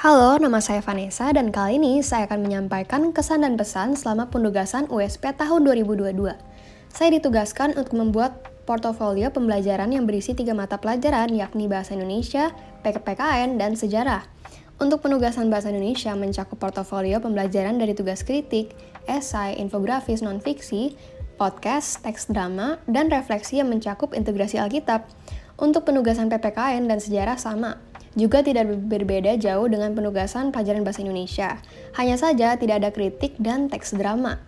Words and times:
Halo, 0.00 0.40
nama 0.40 0.64
saya 0.64 0.80
Vanessa 0.80 1.28
dan 1.28 1.52
kali 1.52 1.76
ini 1.76 2.00
saya 2.00 2.24
akan 2.24 2.48
menyampaikan 2.48 3.12
kesan 3.12 3.44
dan 3.44 3.60
pesan 3.60 4.00
selama 4.00 4.32
penugasan 4.32 4.88
USP 4.88 5.28
tahun 5.36 5.60
2022. 5.68 6.40
Saya 6.88 7.08
ditugaskan 7.20 7.76
untuk 7.76 8.00
membuat 8.00 8.48
portofolio 8.64 9.28
pembelajaran 9.28 9.92
yang 9.92 10.08
berisi 10.08 10.32
tiga 10.32 10.56
mata 10.56 10.80
pelajaran 10.80 11.28
yakni 11.36 11.68
Bahasa 11.68 11.92
Indonesia, 11.92 12.48
PKPKN, 12.80 13.60
dan 13.60 13.76
Sejarah. 13.76 14.24
Untuk 14.80 15.04
penugasan 15.04 15.52
Bahasa 15.52 15.68
Indonesia 15.68 16.16
mencakup 16.16 16.56
portofolio 16.56 17.20
pembelajaran 17.20 17.76
dari 17.76 17.92
tugas 17.92 18.24
kritik, 18.24 18.72
esai, 19.04 19.60
infografis 19.60 20.24
non-fiksi, 20.24 20.96
podcast, 21.36 22.00
teks 22.00 22.32
drama, 22.32 22.80
dan 22.88 23.12
refleksi 23.12 23.60
yang 23.60 23.68
mencakup 23.68 24.16
integrasi 24.16 24.56
Alkitab. 24.64 25.04
Untuk 25.60 25.84
penugasan 25.84 26.32
PPKN 26.32 26.88
dan 26.88 27.04
sejarah 27.04 27.36
sama, 27.36 27.76
juga 28.18 28.42
tidak 28.42 28.66
berbeda 28.90 29.38
jauh 29.38 29.66
dengan 29.70 29.94
penugasan 29.94 30.50
pelajaran 30.50 30.82
bahasa 30.82 31.02
Indonesia. 31.06 31.62
Hanya 31.94 32.18
saja 32.18 32.58
tidak 32.58 32.82
ada 32.82 32.90
kritik 32.90 33.38
dan 33.38 33.70
teks 33.70 33.94
drama. 33.94 34.42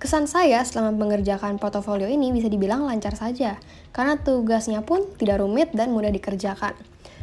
Kesan 0.00 0.24
saya 0.24 0.64
selama 0.64 0.96
mengerjakan 0.96 1.60
portofolio 1.60 2.08
ini 2.08 2.32
bisa 2.32 2.48
dibilang 2.48 2.88
lancar 2.88 3.12
saja, 3.12 3.60
karena 3.92 4.16
tugasnya 4.16 4.80
pun 4.80 5.04
tidak 5.20 5.44
rumit 5.44 5.76
dan 5.76 5.92
mudah 5.92 6.08
dikerjakan. 6.08 6.72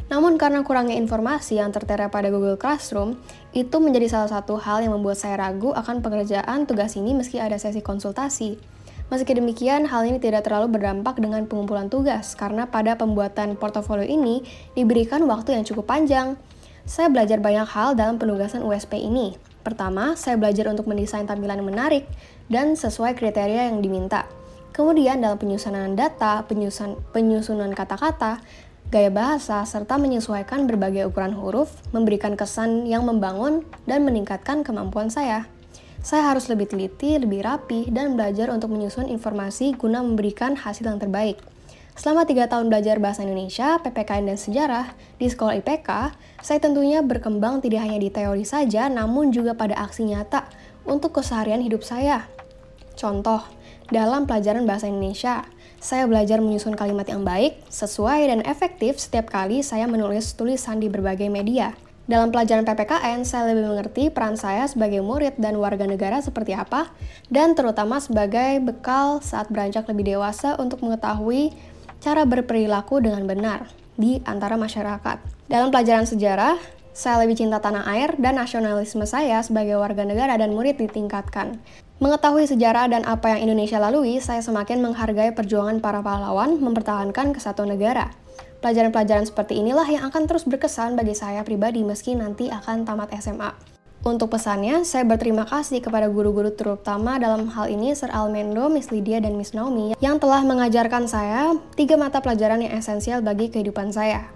Namun 0.08 0.40
karena 0.40 0.64
kurangnya 0.64 0.96
informasi 0.96 1.60
yang 1.60 1.74
tertera 1.74 2.08
pada 2.08 2.30
Google 2.32 2.56
Classroom, 2.56 3.20
itu 3.50 3.76
menjadi 3.82 4.08
salah 4.08 4.30
satu 4.30 4.56
hal 4.56 4.80
yang 4.86 4.94
membuat 4.94 5.20
saya 5.20 5.36
ragu 5.36 5.74
akan 5.74 6.00
pengerjaan 6.00 6.64
tugas 6.64 6.96
ini 6.96 7.12
meski 7.18 7.42
ada 7.42 7.58
sesi 7.60 7.82
konsultasi. 7.84 8.77
Meski 9.08 9.32
demikian, 9.32 9.88
hal 9.88 10.04
ini 10.04 10.20
tidak 10.20 10.44
terlalu 10.44 10.76
berdampak 10.76 11.16
dengan 11.16 11.48
pengumpulan 11.48 11.88
tugas, 11.88 12.36
karena 12.36 12.68
pada 12.68 12.92
pembuatan 12.92 13.56
portofolio 13.56 14.04
ini 14.04 14.44
diberikan 14.76 15.24
waktu 15.24 15.56
yang 15.56 15.64
cukup 15.64 15.88
panjang. 15.88 16.36
Saya 16.84 17.08
belajar 17.08 17.40
banyak 17.40 17.64
hal 17.72 17.96
dalam 17.96 18.20
penugasan 18.20 18.60
USP 18.60 19.00
ini. 19.00 19.40
Pertama, 19.64 20.12
saya 20.12 20.36
belajar 20.36 20.68
untuk 20.68 20.84
mendesain 20.84 21.24
tampilan 21.24 21.60
yang 21.60 21.68
menarik 21.72 22.04
dan 22.52 22.76
sesuai 22.76 23.16
kriteria 23.16 23.72
yang 23.72 23.80
diminta. 23.80 24.28
Kemudian 24.76 25.24
dalam 25.24 25.40
penyusunan 25.40 25.96
data, 25.96 26.44
penyusun, 26.44 27.00
penyusunan 27.16 27.72
kata-kata, 27.72 28.44
gaya 28.92 29.08
bahasa, 29.08 29.64
serta 29.64 29.96
menyesuaikan 29.96 30.68
berbagai 30.68 31.08
ukuran 31.08 31.32
huruf, 31.32 31.72
memberikan 31.96 32.36
kesan 32.36 32.84
yang 32.84 33.08
membangun 33.08 33.64
dan 33.88 34.04
meningkatkan 34.04 34.60
kemampuan 34.64 35.08
saya. 35.08 35.48
Saya 35.98 36.30
harus 36.30 36.46
lebih 36.46 36.70
teliti, 36.70 37.18
lebih 37.18 37.42
rapi, 37.42 37.90
dan 37.90 38.14
belajar 38.14 38.54
untuk 38.54 38.70
menyusun 38.70 39.10
informasi 39.10 39.74
guna 39.74 39.98
memberikan 39.98 40.54
hasil 40.54 40.86
yang 40.86 41.02
terbaik. 41.02 41.42
Selama 41.98 42.22
tiga 42.30 42.46
tahun 42.46 42.70
belajar 42.70 43.02
bahasa 43.02 43.26
Indonesia, 43.26 43.82
PPKN 43.82 44.30
dan 44.30 44.38
sejarah 44.38 44.86
di 45.18 45.26
sekolah 45.26 45.58
IPK, 45.58 46.14
saya 46.38 46.62
tentunya 46.62 47.02
berkembang 47.02 47.58
tidak 47.58 47.82
hanya 47.82 47.98
di 47.98 48.06
teori 48.06 48.46
saja, 48.46 48.86
namun 48.86 49.34
juga 49.34 49.58
pada 49.58 49.74
aksi 49.74 50.06
nyata 50.06 50.46
untuk 50.86 51.18
keseharian 51.18 51.58
hidup 51.58 51.82
saya. 51.82 52.30
Contoh, 52.94 53.42
dalam 53.90 54.30
pelajaran 54.30 54.62
bahasa 54.62 54.86
Indonesia, 54.86 55.42
saya 55.82 56.06
belajar 56.06 56.38
menyusun 56.38 56.78
kalimat 56.78 57.10
yang 57.10 57.26
baik, 57.26 57.66
sesuai, 57.66 58.30
dan 58.30 58.40
efektif 58.46 59.02
setiap 59.02 59.26
kali 59.26 59.66
saya 59.66 59.90
menulis 59.90 60.38
tulisan 60.38 60.78
di 60.78 60.86
berbagai 60.86 61.26
media. 61.26 61.74
Dalam 62.08 62.32
pelajaran 62.32 62.64
PPKN, 62.64 63.28
saya 63.28 63.52
lebih 63.52 63.68
mengerti 63.68 64.08
peran 64.08 64.40
saya 64.40 64.64
sebagai 64.64 65.04
murid 65.04 65.36
dan 65.36 65.60
warga 65.60 65.84
negara 65.84 66.24
seperti 66.24 66.56
apa, 66.56 66.88
dan 67.28 67.52
terutama 67.52 68.00
sebagai 68.00 68.64
bekal 68.64 69.20
saat 69.20 69.52
beranjak 69.52 69.84
lebih 69.92 70.16
dewasa 70.16 70.56
untuk 70.56 70.80
mengetahui 70.80 71.52
cara 72.00 72.24
berperilaku 72.24 73.04
dengan 73.04 73.28
benar 73.28 73.68
di 74.00 74.24
antara 74.24 74.56
masyarakat. 74.56 75.20
Dalam 75.52 75.68
pelajaran 75.68 76.08
sejarah, 76.08 76.56
saya 76.96 77.20
lebih 77.20 77.44
cinta 77.44 77.60
tanah 77.60 77.84
air 77.92 78.16
dan 78.16 78.40
nasionalisme 78.40 79.04
saya 79.04 79.44
sebagai 79.44 79.76
warga 79.76 80.08
negara 80.08 80.40
dan 80.40 80.56
murid 80.56 80.80
ditingkatkan. 80.80 81.60
Mengetahui 82.00 82.48
sejarah 82.48 82.88
dan 82.88 83.04
apa 83.04 83.36
yang 83.36 83.52
Indonesia 83.52 83.76
lalui, 83.76 84.16
saya 84.24 84.40
semakin 84.40 84.80
menghargai 84.80 85.36
perjuangan 85.36 85.84
para 85.84 86.00
pahlawan 86.00 86.56
mempertahankan 86.56 87.36
kesatuan 87.36 87.68
negara. 87.68 88.16
Pelajaran-pelajaran 88.58 89.22
seperti 89.22 89.62
inilah 89.62 89.86
yang 89.86 90.10
akan 90.10 90.26
terus 90.26 90.42
berkesan 90.42 90.98
bagi 90.98 91.14
saya 91.14 91.46
pribadi 91.46 91.86
meski 91.86 92.18
nanti 92.18 92.50
akan 92.50 92.82
tamat 92.82 93.14
SMA. 93.22 93.54
Untuk 94.02 94.34
pesannya, 94.34 94.82
saya 94.86 95.06
berterima 95.06 95.46
kasih 95.46 95.78
kepada 95.78 96.06
guru-guru 96.10 96.54
terutama 96.54 97.18
dalam 97.22 97.50
hal 97.50 97.70
ini 97.70 97.94
Sir 97.94 98.10
Almendo, 98.14 98.70
Miss 98.70 98.94
Lydia, 98.94 99.18
dan 99.18 99.34
Miss 99.38 99.54
Naomi 99.54 99.94
yang 99.98 100.22
telah 100.22 100.42
mengajarkan 100.42 101.06
saya 101.10 101.54
tiga 101.78 101.94
mata 101.98 102.18
pelajaran 102.18 102.62
yang 102.62 102.78
esensial 102.78 103.22
bagi 103.22 103.50
kehidupan 103.50 103.94
saya. 103.94 104.26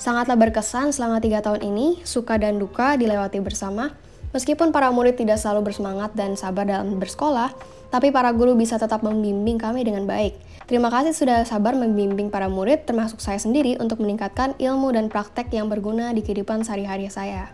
Sangatlah 0.00 0.36
berkesan 0.36 0.96
selama 0.96 1.20
tiga 1.20 1.44
tahun 1.44 1.60
ini, 1.60 2.00
suka 2.04 2.40
dan 2.40 2.56
duka 2.56 2.96
dilewati 2.96 3.40
bersama, 3.44 3.92
Meskipun 4.30 4.70
para 4.70 4.94
murid 4.94 5.18
tidak 5.18 5.42
selalu 5.42 5.70
bersemangat 5.70 6.14
dan 6.14 6.38
sabar 6.38 6.62
dalam 6.62 7.02
bersekolah, 7.02 7.50
tapi 7.90 8.14
para 8.14 8.30
guru 8.30 8.54
bisa 8.54 8.78
tetap 8.78 9.02
membimbing 9.02 9.58
kami 9.58 9.82
dengan 9.82 10.06
baik. 10.06 10.38
Terima 10.70 10.86
kasih 10.86 11.10
sudah 11.10 11.42
sabar 11.42 11.74
membimbing 11.74 12.30
para 12.30 12.46
murid, 12.46 12.86
termasuk 12.86 13.18
saya 13.18 13.42
sendiri, 13.42 13.74
untuk 13.82 13.98
meningkatkan 13.98 14.54
ilmu 14.62 14.94
dan 14.94 15.10
praktek 15.10 15.50
yang 15.50 15.66
berguna 15.66 16.14
di 16.14 16.22
kehidupan 16.22 16.62
sehari-hari 16.62 17.10
saya. 17.10 17.50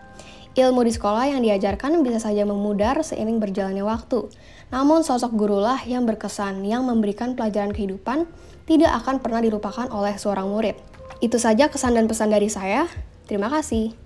Ilmu 0.53 0.85
di 0.85 0.93
sekolah 0.93 1.29
yang 1.29 1.41
diajarkan 1.41 2.01
bisa 2.05 2.17
saja 2.21 2.45
memudar 2.45 2.97
seiring 3.01 3.41
berjalannya 3.41 3.85
waktu. 3.85 4.29
Namun 4.69 5.01
sosok 5.01 5.33
gurulah 5.33 5.81
yang 5.85 6.05
berkesan, 6.05 6.61
yang 6.65 6.85
memberikan 6.85 7.33
pelajaran 7.33 7.73
kehidupan, 7.73 8.29
tidak 8.69 8.93
akan 9.01 9.17
pernah 9.21 9.41
dilupakan 9.41 9.89
oleh 9.89 10.17
seorang 10.17 10.49
murid. 10.49 10.77
Itu 11.21 11.41
saja 11.41 11.69
kesan 11.69 11.97
dan 11.97 12.05
pesan 12.05 12.29
dari 12.29 12.49
saya. 12.49 12.85
Terima 13.25 13.49
kasih. 13.49 13.97